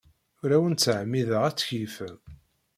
[0.41, 2.17] Ur awen-ttɛemmideɣ ad tkeyyfem.